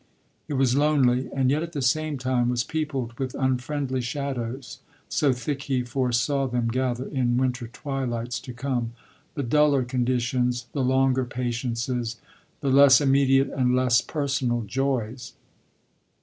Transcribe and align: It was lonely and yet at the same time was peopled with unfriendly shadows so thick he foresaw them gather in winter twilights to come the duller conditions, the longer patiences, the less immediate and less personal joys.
It 0.47 0.55
was 0.55 0.75
lonely 0.75 1.29
and 1.31 1.51
yet 1.51 1.61
at 1.61 1.73
the 1.73 1.81
same 1.83 2.17
time 2.17 2.49
was 2.49 2.63
peopled 2.63 3.13
with 3.19 3.35
unfriendly 3.37 4.01
shadows 4.01 4.79
so 5.07 5.31
thick 5.31 5.61
he 5.61 5.83
foresaw 5.83 6.47
them 6.47 6.69
gather 6.69 7.05
in 7.05 7.37
winter 7.37 7.67
twilights 7.67 8.39
to 8.39 8.51
come 8.51 8.93
the 9.35 9.43
duller 9.43 9.83
conditions, 9.83 10.65
the 10.71 10.83
longer 10.83 11.23
patiences, 11.23 12.15
the 12.61 12.71
less 12.71 12.99
immediate 12.99 13.49
and 13.51 13.75
less 13.75 14.01
personal 14.01 14.61
joys. 14.63 15.33